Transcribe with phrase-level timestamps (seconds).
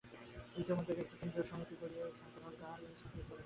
[0.61, 3.37] ইতোমধ্যে একটি কেন্দ্রীয় সমিতি করিয়া সমগ্র ভারতে তাহার শাখা স্থাপন করিয়া যাও।